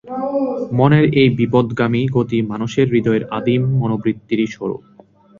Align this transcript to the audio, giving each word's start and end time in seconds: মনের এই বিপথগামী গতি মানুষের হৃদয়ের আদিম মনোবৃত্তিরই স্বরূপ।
মনের 0.71 1.05
এই 1.13 1.29
বিপথগামী 1.37 2.01
গতি 2.11 2.37
মানুষের 2.51 2.87
হৃদয়ের 2.89 3.23
আদিম 3.37 3.61
মনোবৃত্তিরই 3.79 4.47
স্বরূপ। 4.47 4.81